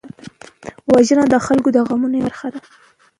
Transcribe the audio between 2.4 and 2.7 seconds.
ده